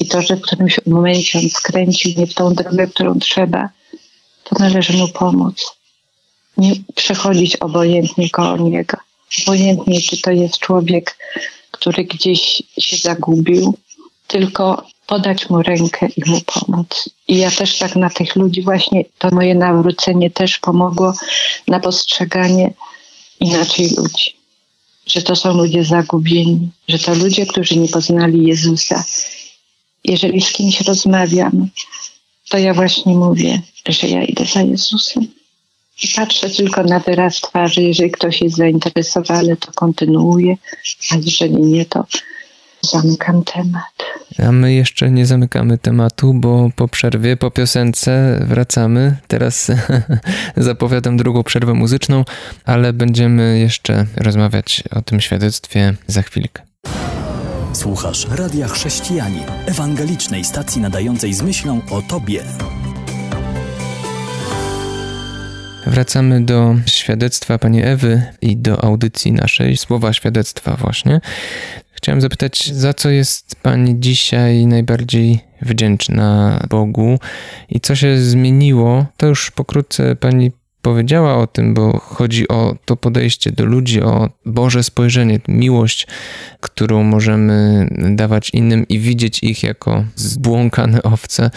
i 0.00 0.06
to, 0.06 0.22
że 0.22 0.36
w 0.36 0.40
którymś 0.40 0.80
momencie 0.86 1.38
on 1.38 1.50
skręcił 1.50 2.12
nie 2.16 2.26
w 2.26 2.34
tą 2.34 2.54
drogę, 2.54 2.86
którą 2.86 3.18
trzeba, 3.18 3.68
to 4.44 4.56
należy 4.58 4.92
mu 4.92 5.08
pomóc. 5.08 5.72
Nie 6.56 6.72
przechodzić 6.94 7.56
obojętnie 7.56 8.30
koło 8.30 8.56
niego. 8.56 8.96
Obojętnie, 9.42 10.00
czy 10.00 10.20
to 10.20 10.30
jest 10.30 10.58
człowiek, 10.58 11.16
który 11.70 12.04
gdzieś 12.04 12.62
się 12.78 12.96
zagubił, 12.96 13.74
tylko 14.26 14.86
podać 15.06 15.50
mu 15.50 15.62
rękę 15.62 16.08
i 16.16 16.30
mu 16.30 16.40
pomóc. 16.40 17.10
I 17.28 17.36
ja 17.36 17.50
też 17.50 17.78
tak 17.78 17.96
na 17.96 18.10
tych 18.10 18.36
ludzi 18.36 18.62
właśnie, 18.62 19.04
to 19.18 19.28
moje 19.32 19.54
nawrócenie 19.54 20.30
też 20.30 20.58
pomogło 20.58 21.12
na 21.68 21.80
postrzeganie 21.80 22.72
inaczej 23.40 23.90
ludzi. 23.96 24.36
Że 25.06 25.22
to 25.22 25.36
są 25.36 25.54
ludzie 25.54 25.84
zagubieni, 25.84 26.70
że 26.88 26.98
to 26.98 27.14
ludzie, 27.14 27.46
którzy 27.46 27.76
nie 27.76 27.88
poznali 27.88 28.46
Jezusa. 28.46 29.04
Jeżeli 30.04 30.40
z 30.40 30.52
kimś 30.52 30.80
rozmawiam, 30.80 31.68
to 32.48 32.58
ja 32.58 32.74
właśnie 32.74 33.14
mówię, 33.14 33.60
że 33.88 34.08
ja 34.08 34.22
idę 34.22 34.44
za 34.44 34.62
Jezusem. 34.62 35.26
I 36.04 36.08
patrzę 36.16 36.50
tylko 36.50 36.82
na 36.82 37.00
wyraz 37.00 37.40
twarzy. 37.40 37.82
Jeżeli 37.82 38.10
ktoś 38.10 38.42
jest 38.42 38.56
zainteresowany, 38.56 39.56
to 39.56 39.72
kontynuuję, 39.72 40.56
a 41.10 41.16
jeżeli 41.16 41.62
nie, 41.62 41.84
to 41.84 42.06
zamykam 42.82 43.44
temat. 43.44 43.94
A 44.38 44.52
my 44.52 44.74
jeszcze 44.74 45.10
nie 45.10 45.26
zamykamy 45.26 45.78
tematu, 45.78 46.34
bo 46.34 46.70
po 46.76 46.88
przerwie, 46.88 47.36
po 47.36 47.50
piosence 47.50 48.40
wracamy. 48.46 49.16
Teraz 49.28 49.70
zapowiadam 50.56 51.16
drugą 51.16 51.42
przerwę 51.42 51.74
muzyczną, 51.74 52.24
ale 52.64 52.92
będziemy 52.92 53.58
jeszcze 53.58 54.06
rozmawiać 54.16 54.82
o 54.90 55.02
tym 55.02 55.20
świadectwie 55.20 55.94
za 56.06 56.22
chwilkę. 56.22 56.73
Słuchasz 57.74 58.26
Radia 58.30 58.68
Chrześcijani, 58.68 59.40
ewangelicznej 59.66 60.44
stacji 60.44 60.82
nadającej 60.82 61.34
z 61.34 61.42
myślą 61.42 61.80
o 61.90 62.02
Tobie. 62.02 62.42
Wracamy 65.86 66.44
do 66.44 66.74
świadectwa 66.86 67.58
pani 67.58 67.82
Ewy 67.82 68.22
i 68.42 68.56
do 68.56 68.84
audycji 68.84 69.32
naszej, 69.32 69.76
słowa 69.76 70.12
świadectwa 70.12 70.76
właśnie. 70.76 71.20
Chciałem 71.92 72.20
zapytać, 72.20 72.72
za 72.72 72.94
co 72.94 73.10
jest 73.10 73.56
pani 73.62 74.00
dzisiaj 74.00 74.66
najbardziej 74.66 75.40
wdzięczna 75.62 76.60
Bogu 76.70 77.18
i 77.68 77.80
co 77.80 77.94
się 77.94 78.18
zmieniło? 78.18 79.06
To 79.16 79.26
już 79.26 79.50
pokrótce 79.50 80.16
pani 80.16 80.52
powiedziała 80.84 81.36
o 81.36 81.46
tym, 81.46 81.74
bo 81.74 81.98
chodzi 81.98 82.48
o 82.48 82.76
to 82.84 82.96
podejście 82.96 83.52
do 83.52 83.64
ludzi, 83.64 84.02
o 84.02 84.28
Boże 84.46 84.82
spojrzenie, 84.82 85.40
miłość, 85.48 86.06
którą 86.60 87.02
możemy 87.02 87.88
dawać 88.10 88.50
innym 88.50 88.88
i 88.88 88.98
widzieć 88.98 89.42
ich 89.42 89.62
jako 89.62 90.04
zbłąkane 90.16 91.02
owce, 91.02 91.50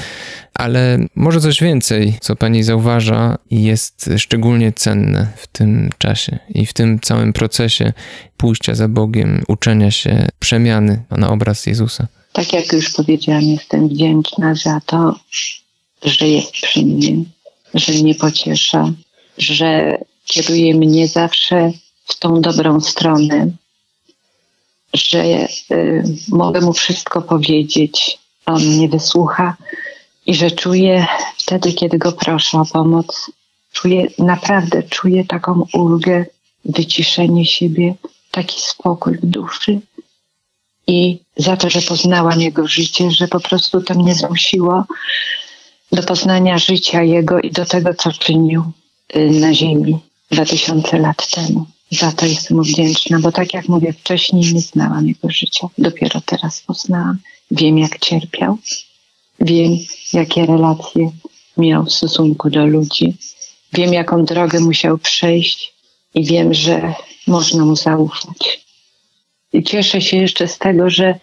ale 0.54 1.00
może 1.16 1.42
coś 1.42 1.62
więcej, 1.62 2.14
co 2.22 2.36
pani 2.36 2.64
zauważa 2.64 3.38
jest 3.52 4.10
szczególnie 4.18 4.74
cenne 4.74 5.28
w 5.36 5.48
tym 5.48 5.90
czasie 5.98 6.40
i 6.50 6.66
w 6.66 6.74
tym 6.74 7.00
całym 7.00 7.34
procesie 7.34 7.94
pójścia 8.38 8.76
za 8.76 8.88
Bogiem, 8.88 9.44
uczenia 9.48 9.92
się 9.92 10.28
przemiany 10.40 11.04
na 11.12 11.30
obraz 11.30 11.66
Jezusa. 11.66 12.08
Tak 12.34 12.54
jak 12.54 12.74
już 12.74 12.90
powiedziałam, 12.90 13.42
jestem 13.42 13.90
wdzięczna 13.90 14.56
za 14.56 14.82
to, 14.86 15.20
że 16.04 16.28
jest 16.28 16.52
przy 16.52 16.86
mnie, 16.86 17.16
że 17.74 17.94
mnie 17.94 18.16
pociesza, 18.16 18.94
że 19.38 19.98
kieruje 20.26 20.76
mnie 20.76 21.08
zawsze 21.08 21.72
w 22.06 22.20
tą 22.20 22.42
dobrą 22.42 22.82
stronę, 22.82 23.52
że 24.94 25.24
y, 25.72 26.04
mogę 26.30 26.62
mu 26.62 26.74
wszystko 26.74 27.22
powiedzieć, 27.22 28.20
on 28.46 28.66
mnie 28.66 28.90
wysłucha 28.90 29.56
i 30.26 30.36
że 30.36 30.52
czuję 30.52 31.06
wtedy, 31.38 31.74
kiedy 31.74 31.98
go 31.98 32.12
proszę 32.12 32.60
o 32.60 32.66
pomoc, 32.66 33.32
czuję, 33.72 34.08
naprawdę 34.20 34.84
czuję 34.84 35.26
taką 35.26 35.66
ulgę, 35.74 36.26
wyciszenie 36.66 37.46
siebie, 37.46 37.96
taki 38.32 38.62
spokój 38.62 39.18
w 39.18 39.26
duszy 39.26 39.82
i 40.88 41.20
za 41.38 41.58
to, 41.58 41.70
że 41.70 41.82
poznałam 41.82 42.42
jego 42.42 42.68
życie, 42.68 43.12
że 43.12 43.28
po 43.28 43.40
prostu 43.40 43.82
to 43.82 43.94
mnie 43.94 44.16
zmusiło 44.16 44.84
do 45.92 46.04
poznania 46.04 46.58
życia 46.58 47.04
Jego 47.04 47.40
i 47.40 47.52
do 47.52 47.66
tego, 47.66 47.94
co 47.94 48.12
czynił 48.12 48.64
na 49.16 49.54
ziemi 49.54 49.98
2000 50.32 50.98
lat 51.00 51.30
temu. 51.30 51.66
Za 51.92 52.12
to 52.12 52.26
jestem 52.26 52.58
mu 52.58 52.64
wdzięczna, 52.64 53.20
bo 53.20 53.32
tak 53.32 53.54
jak 53.54 53.68
mówię, 53.68 53.94
wcześniej 53.94 54.54
nie 54.54 54.62
znałam 54.62 55.08
Jego 55.08 55.30
życia. 55.30 55.68
Dopiero 55.78 56.22
teraz 56.22 56.62
poznałam. 56.62 57.18
Wiem, 57.52 57.78
jak 57.78 58.00
cierpiał. 58.00 58.58
Wiem, 59.40 59.78
jakie 60.14 60.46
relacje 60.46 61.12
miał 61.58 61.86
w 61.86 61.94
stosunku 61.94 62.50
do 62.50 62.66
ludzi. 62.66 63.14
Wiem, 63.74 63.94
jaką 63.94 64.26
drogę 64.26 64.60
musiał 64.60 64.98
przejść 64.98 65.74
i 66.16 66.26
wiem, 66.26 66.54
że 66.54 66.94
można 67.28 67.66
mu 67.66 67.76
zaufać. 67.76 68.66
I 69.54 69.64
cieszę 69.64 70.02
się 70.02 70.18
jeszcze 70.18 70.48
z 70.48 70.58
tego, 70.58 70.90
że 70.90 71.20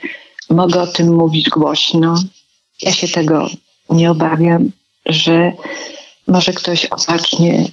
mogę 0.51 0.83
o 0.83 0.87
tym 0.87 1.15
mówić 1.15 1.49
głośno. 1.51 2.15
Ja 2.83 2.93
się 2.93 3.09
tego 3.09 3.51
nie 3.91 4.11
obawiam, 4.11 4.71
że 5.07 5.53
może 6.27 6.53
ktoś 6.53 6.85
opacznie 6.85 7.65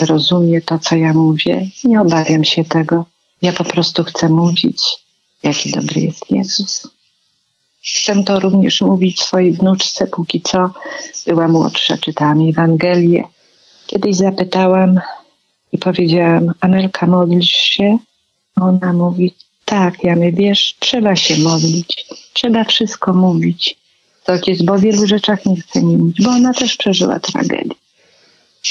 rozumie 0.00 0.60
to, 0.62 0.78
co 0.78 0.96
ja 0.96 1.12
mówię. 1.12 1.68
Nie 1.84 2.00
obawiam 2.00 2.44
się 2.44 2.64
tego. 2.64 3.04
Ja 3.42 3.52
po 3.52 3.64
prostu 3.64 4.04
chcę 4.04 4.28
mówić, 4.28 4.82
jaki 5.42 5.70
dobry 5.70 6.00
jest 6.00 6.30
Jezus. 6.30 6.88
Chcę 7.82 8.24
to 8.24 8.40
również 8.40 8.80
mówić 8.80 9.20
swojej 9.20 9.52
wnuczce, 9.52 10.06
póki 10.06 10.40
co 10.40 10.70
była 11.26 11.48
młodsza, 11.48 11.98
czytałam 11.98 12.48
Ewangelię. 12.48 13.24
Kiedyś 13.86 14.16
zapytałam 14.16 15.00
i 15.72 15.78
powiedziałam, 15.78 16.52
Amelka, 16.60 17.06
modlisz 17.06 17.52
się? 17.52 17.98
Ona 18.60 18.92
mówi, 18.92 19.34
tak, 19.64 20.04
ja 20.04 20.16
my 20.16 20.32
wiesz, 20.32 20.76
trzeba 20.78 21.16
się 21.16 21.38
modlić, 21.38 22.06
trzeba 22.32 22.64
wszystko 22.64 23.12
mówić. 23.12 23.76
Tak 24.24 24.48
jest, 24.48 24.64
bo 24.64 24.72
o 24.72 24.78
wielu 24.78 25.06
rzeczach 25.06 25.46
nie 25.46 25.56
chce 25.56 25.82
nie 25.82 25.98
mówić, 25.98 26.22
bo 26.22 26.30
ona 26.30 26.54
też 26.54 26.76
przeżyła 26.76 27.20
tragedię. 27.20 27.74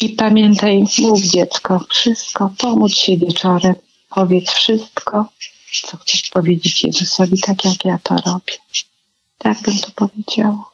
I 0.01 0.09
pamiętaj, 0.09 0.83
mów 0.99 1.21
dziecko, 1.21 1.85
wszystko, 1.89 2.53
pomóc 2.57 2.93
się 2.93 3.17
wieczorem, 3.17 3.75
powiedz 4.09 4.49
wszystko, 4.49 5.29
co 5.85 5.97
chcesz 5.97 6.29
powiedzieć 6.29 6.83
Jezusowi, 6.83 7.41
tak 7.41 7.65
jak 7.65 7.85
ja 7.85 7.99
to 8.03 8.15
robię. 8.15 8.53
Tak 9.37 9.61
bym 9.61 9.79
to 9.79 9.91
powiedziała. 9.95 10.69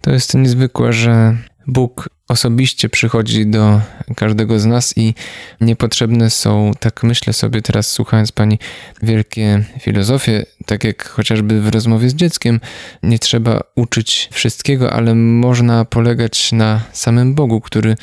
To 0.00 0.10
jest 0.10 0.34
niezwykłe, 0.34 0.92
że 0.92 1.36
Bóg 1.68 2.08
osobiście 2.28 2.88
przychodzi 2.88 3.46
do 3.46 3.80
każdego 4.16 4.60
z 4.60 4.66
nas 4.66 4.96
i 4.96 5.14
niepotrzebne 5.60 6.30
są, 6.30 6.72
tak 6.80 7.02
myślę 7.02 7.32
sobie 7.32 7.62
teraz 7.62 7.90
słuchając 7.90 8.32
Pani, 8.32 8.58
wielkie 9.02 9.64
filozofie, 9.80 10.46
tak 10.66 10.84
jak 10.84 11.08
chociażby 11.08 11.60
w 11.60 11.68
rozmowie 11.68 12.10
z 12.10 12.14
dzieckiem, 12.14 12.60
nie 13.02 13.18
trzeba 13.18 13.60
uczyć 13.74 14.28
wszystkiego, 14.32 14.92
ale 14.92 15.14
można 15.14 15.84
polegać 15.84 16.52
na 16.52 16.80
samym 16.92 17.34
Bogu, 17.34 17.60
który 17.60 17.96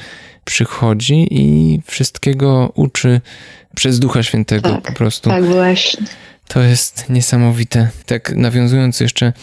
przychodzi 0.44 1.28
i 1.32 1.80
wszystkiego 1.86 2.72
uczy 2.76 3.22
przez 3.76 4.00
Ducha 4.00 4.24
Świętego 4.24 4.70
tak, 4.70 4.82
po 4.82 4.94
prostu. 4.94 5.30
Tak, 5.30 5.46
właśnie. 5.46 6.06
To 6.48 6.62
jest 6.62 7.10
niesamowite. 7.10 7.90
Tak 8.06 8.36
nawiązując 8.36 9.00
jeszcze 9.00 9.34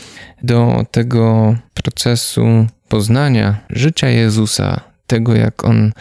do 0.43 0.87
tego 0.91 1.57
procesu 1.75 2.67
poznania 2.89 3.57
życia 3.71 4.09
Jezusa, 4.09 4.81
tego 5.07 5.35
jak 5.35 5.65
on 5.65 5.93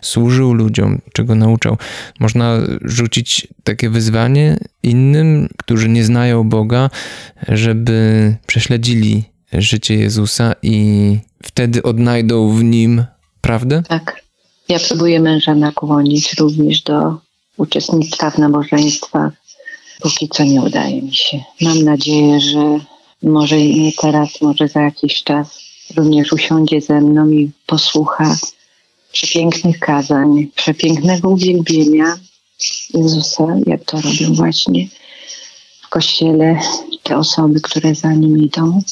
służył 0.00 0.52
ludziom, 0.52 1.00
czego 1.12 1.34
nauczał, 1.34 1.76
można 2.20 2.58
rzucić 2.82 3.48
takie 3.64 3.90
wyzwanie 3.90 4.58
innym, 4.82 5.48
którzy 5.58 5.88
nie 5.88 6.04
znają 6.04 6.48
Boga, 6.48 6.90
żeby 7.48 8.36
prześledzili 8.46 9.24
życie 9.52 9.94
Jezusa 9.94 10.54
i 10.62 11.18
wtedy 11.42 11.82
odnajdą 11.82 12.50
w 12.50 12.64
nim 12.64 13.04
prawdę? 13.40 13.82
Tak. 13.88 14.20
Ja 14.68 14.78
próbuję 14.88 15.20
męża 15.20 15.54
nakłonić 15.54 16.34
również 16.38 16.82
do 16.82 17.18
uczestnictwa 17.56 18.30
w 18.30 18.38
nabożeństwach. 18.38 19.32
Póki 20.00 20.28
co 20.28 20.44
nie 20.44 20.62
udaje 20.62 21.02
mi 21.02 21.14
się. 21.14 21.40
Mam 21.60 21.82
nadzieję, 21.82 22.40
że 22.40 22.80
może 23.22 23.56
nie 23.56 23.92
teraz, 23.92 24.40
może 24.40 24.68
za 24.68 24.80
jakiś 24.80 25.22
czas 25.22 25.60
również 25.96 26.32
usiądzie 26.32 26.80
ze 26.80 27.00
mną 27.00 27.28
i 27.30 27.50
posłucha 27.66 28.36
przepięknych 29.12 29.78
kazań, 29.78 30.46
przepięknego 30.54 31.28
uwielbienia 31.28 32.16
Jezusa, 32.94 33.46
jak 33.66 33.84
to 33.84 34.00
robią 34.00 34.34
właśnie 34.34 34.88
w 35.82 35.88
kościele 35.88 36.58
te 37.02 37.16
osoby, 37.16 37.60
które 37.60 37.94
za 37.94 38.12
nim 38.12 38.38
idą. 38.38 38.82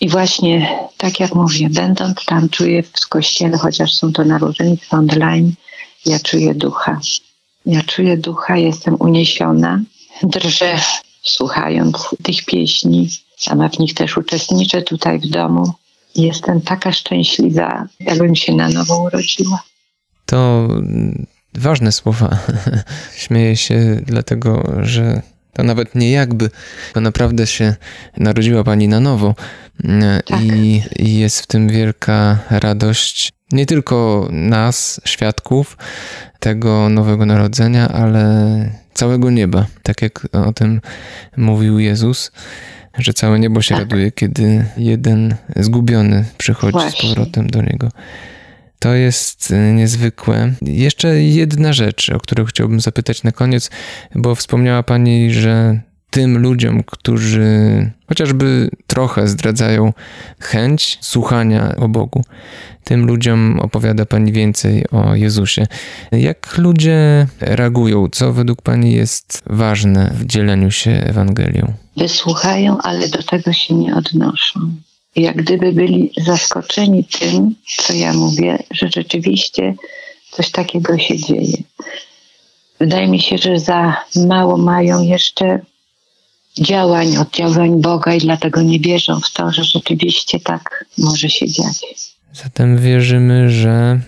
I 0.00 0.08
właśnie, 0.08 0.78
tak 0.96 1.20
jak 1.20 1.34
mówię, 1.34 1.68
będąc 1.70 2.24
tam, 2.24 2.48
czuję 2.48 2.82
w 2.82 3.08
kościele, 3.08 3.58
chociaż 3.58 3.94
są 3.94 4.12
to 4.12 4.24
nabożeństwa 4.24 4.98
online, 4.98 5.54
ja 6.06 6.18
czuję 6.20 6.54
ducha. 6.54 7.00
Ja 7.66 7.82
czuję 7.82 8.16
ducha, 8.16 8.56
jestem 8.56 8.96
uniesiona, 8.98 9.80
drżę 10.22 10.78
słuchając 11.22 12.16
tych 12.22 12.44
pieśni. 12.44 13.08
Sama 13.36 13.68
w 13.68 13.78
nich 13.78 13.94
też 13.94 14.16
uczestniczę 14.16 14.82
tutaj 14.82 15.18
w 15.18 15.26
domu. 15.26 15.72
Jestem 16.14 16.60
taka 16.60 16.92
szczęśliwa, 16.92 17.86
jakbym 18.00 18.36
się 18.36 18.54
na 18.54 18.68
nowo 18.68 19.02
urodziła. 19.02 19.62
To 20.26 20.68
ważne 21.54 21.92
słowa. 21.92 22.38
Śmieję 23.16 23.56
się 23.56 24.00
dlatego, 24.06 24.72
że 24.82 25.22
to 25.52 25.62
nawet 25.62 25.94
nie 25.94 26.10
jakby, 26.10 26.50
to 26.92 27.00
naprawdę 27.00 27.46
się 27.46 27.74
narodziła 28.16 28.64
Pani 28.64 28.88
na 28.88 29.00
nowo. 29.00 29.34
Tak. 30.26 30.40
I, 30.42 30.82
I 30.98 31.18
jest 31.18 31.40
w 31.40 31.46
tym 31.46 31.68
wielka 31.68 32.38
radość 32.50 33.32
nie 33.52 33.66
tylko 33.66 34.28
nas, 34.30 35.00
świadków 35.04 35.76
tego 36.40 36.88
nowego 36.88 37.26
narodzenia, 37.26 37.88
ale 37.88 38.24
całego 38.94 39.30
nieba. 39.30 39.66
Tak 39.82 40.02
jak 40.02 40.28
o 40.32 40.52
tym 40.52 40.80
mówił 41.36 41.78
Jezus, 41.78 42.32
że 42.98 43.12
całe 43.12 43.38
niebo 43.38 43.62
się 43.62 43.74
tak. 43.74 43.84
raduje, 43.84 44.12
kiedy 44.12 44.64
jeden 44.76 45.34
zgubiony 45.56 46.24
przychodzi 46.38 46.72
Właśnie. 46.72 47.08
z 47.08 47.14
powrotem 47.14 47.50
do 47.50 47.62
niego. 47.62 47.88
To 48.80 48.94
jest 48.94 49.50
y, 49.50 49.72
niezwykłe. 49.72 50.54
Jeszcze 50.62 51.22
jedna 51.22 51.72
rzecz, 51.72 52.10
o 52.10 52.20
którą 52.20 52.44
chciałbym 52.44 52.80
zapytać 52.80 53.22
na 53.22 53.32
koniec, 53.32 53.70
bo 54.14 54.34
wspomniała 54.34 54.82
Pani, 54.82 55.32
że 55.32 55.80
tym 56.10 56.38
ludziom, 56.38 56.82
którzy 56.82 57.90
chociażby 58.06 58.70
trochę 58.86 59.28
zdradzają 59.28 59.92
chęć 60.40 60.98
słuchania 61.00 61.76
o 61.76 61.88
Bogu, 61.88 62.24
tym 62.84 63.06
ludziom 63.06 63.60
opowiada 63.60 64.06
Pani 64.06 64.32
więcej 64.32 64.84
o 64.90 65.14
Jezusie. 65.14 65.66
Jak 66.12 66.58
ludzie 66.58 67.26
reagują? 67.40 68.08
Co 68.12 68.32
według 68.32 68.62
Pani 68.62 68.92
jest 68.92 69.42
ważne 69.46 70.10
w 70.14 70.26
dzieleniu 70.26 70.70
się 70.70 70.90
Ewangelią? 70.90 71.72
Wysłuchają, 71.96 72.78
ale 72.78 73.08
do 73.08 73.22
tego 73.22 73.52
się 73.52 73.74
nie 73.74 73.96
odnoszą 73.96 74.60
jak 75.16 75.36
gdyby 75.36 75.72
byli 75.72 76.12
zaskoczeni 76.16 77.04
tym, 77.04 77.54
co 77.76 77.92
ja 77.92 78.12
mówię, 78.12 78.58
że 78.70 78.88
rzeczywiście 78.94 79.74
coś 80.30 80.50
takiego 80.50 80.98
się 80.98 81.18
dzieje. 81.18 81.56
Wydaje 82.80 83.08
mi 83.08 83.20
się, 83.20 83.38
że 83.38 83.58
za 83.58 83.96
mało 84.16 84.56
mają 84.56 85.02
jeszcze 85.02 85.60
działań, 86.58 87.16
oddziaływań 87.16 87.80
Boga 87.80 88.14
i 88.14 88.18
dlatego 88.18 88.62
nie 88.62 88.80
wierzą 88.80 89.20
w 89.20 89.32
to, 89.32 89.52
że 89.52 89.64
rzeczywiście 89.64 90.40
tak 90.40 90.84
może 90.98 91.30
się 91.30 91.48
dziać. 91.48 92.09
Zatem 92.32 92.78
wierzymy, 92.78 93.50
że 93.50 94.00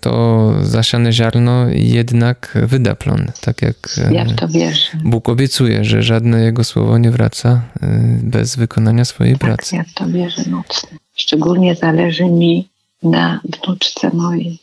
to 0.00 0.52
zasiane 0.62 1.12
ziarno 1.12 1.66
jednak 1.68 2.58
wyda 2.62 2.94
plon, 2.94 3.32
tak 3.40 3.62
jak 3.62 3.76
ja 4.10 4.24
w 4.24 4.34
to 4.34 4.48
wierzę. 4.48 4.88
Bóg 5.04 5.28
obiecuje, 5.28 5.84
że 5.84 6.02
żadne 6.02 6.40
Jego 6.40 6.64
słowo 6.64 6.98
nie 6.98 7.10
wraca 7.10 7.62
y, 7.82 7.86
bez 8.22 8.56
wykonania 8.56 9.04
swojej 9.04 9.32
tak, 9.32 9.40
pracy. 9.40 9.76
Ja 9.76 9.84
w 9.84 9.92
to 9.94 10.06
wierzę 10.06 10.42
mocno. 10.50 10.88
Szczególnie 11.14 11.74
zależy 11.74 12.24
mi 12.24 12.68
na 13.02 13.40
wnuczce 13.44 14.10
mojej, 14.10 14.58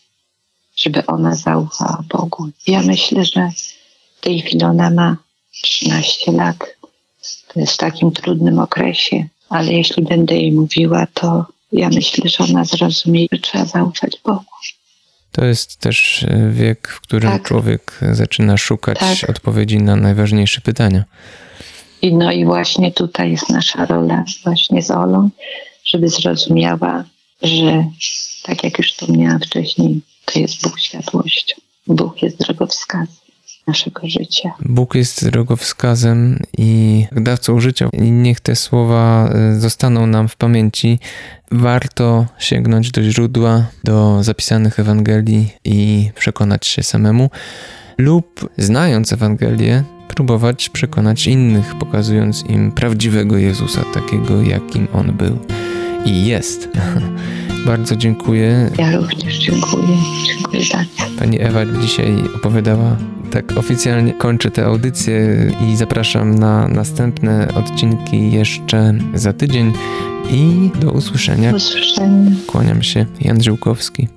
żeby 0.76 1.06
ona 1.06 1.36
zaufała 1.36 2.04
Bogu. 2.10 2.50
Ja 2.68 2.82
myślę, 2.82 3.26
że 3.26 3.50
w 4.18 4.22
tej 4.22 4.42
chwili 4.42 4.64
ona 4.64 4.90
ma 4.90 5.18
13 5.52 6.32
lat. 6.32 6.58
To 7.54 7.60
jest 7.60 7.74
w 7.74 7.78
takim 7.78 8.12
trudnym 8.12 8.60
okresie, 8.60 9.28
ale 9.50 9.74
jeśli 9.74 10.04
będę 10.04 10.36
jej 10.36 10.52
mówiła, 10.52 11.08
to 11.14 11.46
ja 11.72 11.90
myślę, 11.90 12.30
że 12.30 12.44
ona 12.44 12.66
zrozumie, 12.66 13.26
że 13.32 13.40
trzeba 13.40 13.66
zaufać 13.66 14.18
Bogu. 14.24 14.46
To 15.32 15.46
jest 15.46 15.78
też 15.78 16.24
e, 16.24 16.52
wiek, 16.52 16.88
w 16.88 17.02
którym 17.02 17.32
tak. 17.32 17.44
człowiek 17.44 18.00
zaczyna 18.12 18.58
szukać 18.58 19.00
tak. 19.00 19.30
odpowiedzi 19.30 19.78
na 19.78 19.96
najważniejsze 19.96 20.62
pytania. 20.62 21.04
I 22.02 22.14
no 22.14 22.32
i 22.32 22.46
właśnie 22.46 22.92
tutaj 22.92 23.32
jest 23.32 23.50
nasza 23.50 23.86
rola 23.86 24.24
właśnie 24.44 24.82
z 24.82 24.92
Olą, 24.92 25.30
żeby 25.86 26.10
zrozumiała, 26.10 27.04
że 27.42 27.86
tak 28.44 28.64
jak 28.64 28.78
już 28.78 28.94
wspomniałam 28.94 29.40
wcześniej, 29.40 30.02
to 30.26 30.40
jest 30.40 30.64
Bóg 30.64 30.80
światłością. 30.80 31.56
Bóg 31.88 32.22
jest 32.22 32.38
drogowskazem. 32.38 33.27
Naszego 33.68 34.02
życia. 34.08 34.54
Bóg 34.66 34.96
jest 34.96 35.30
drogowskazem 35.30 36.40
i 36.58 37.06
dawcą 37.12 37.60
życia 37.60 37.90
i 37.94 38.12
niech 38.12 38.40
te 38.40 38.56
słowa 38.56 39.30
y, 39.56 39.60
zostaną 39.60 40.08
nam 40.08 40.28
w 40.28 40.36
pamięci. 40.36 41.00
Warto 41.52 42.26
sięgnąć 42.40 42.92
do 42.92 43.04
źródła, 43.04 43.66
do 43.84 44.24
zapisanych 44.24 44.80
Ewangelii 44.80 45.50
i 45.66 46.10
przekonać 46.16 46.68
się 46.68 46.84
samemu, 46.84 47.30
lub 47.98 48.50
znając 48.58 49.14
Ewangelię, 49.14 49.84
próbować 50.08 50.70
przekonać 50.70 51.28
innych, 51.28 51.76
pokazując 51.76 52.44
im 52.50 52.72
prawdziwego 52.72 53.38
Jezusa, 53.38 53.82
takiego 53.94 54.42
jakim 54.42 54.88
On 54.94 55.12
był 55.12 55.40
i 56.06 56.26
jest. 56.26 56.70
Bardzo 57.66 57.96
dziękuję. 57.96 58.70
Ja 58.78 58.98
również 58.98 59.38
dziękuję. 59.38 59.98
Dziękuję 60.28 60.64
bardzo. 60.74 61.20
Pani 61.20 61.42
Ewa 61.42 61.66
dzisiaj 61.82 62.16
opowiadała 62.36 62.98
tak 63.32 63.58
oficjalnie 63.58 64.14
kończę 64.14 64.52
tę 64.52 64.66
audycję 64.66 65.52
i 65.68 65.76
zapraszam 65.76 66.36
na 66.36 66.68
następne 66.68 67.48
odcinki 67.56 68.32
jeszcze 68.32 68.94
za 69.14 69.34
tydzień 69.34 69.74
i 70.30 70.70
do 70.80 70.92
usłyszenia. 70.92 71.52
Do 71.52 71.58
usłyszenia. 71.58 72.32
Kłaniam 72.48 72.84
się, 72.84 73.06
Jan 73.22 73.44
Żyłkowski. 73.44 74.17